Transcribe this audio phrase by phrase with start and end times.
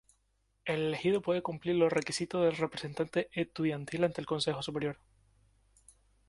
[0.65, 4.97] El elegido puede cumplir los requisitos del representante estudiantil ante el Consejo Superior